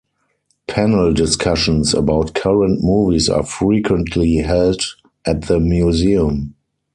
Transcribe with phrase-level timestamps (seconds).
[0.65, 4.81] Panel discussions about current movies are frequently held
[5.27, 6.55] at the museum.